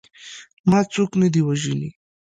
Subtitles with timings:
[0.69, 1.89] ما څوک نه دي وژلي.